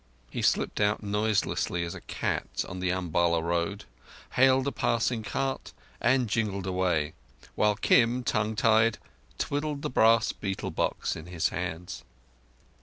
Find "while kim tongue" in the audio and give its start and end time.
7.53-8.55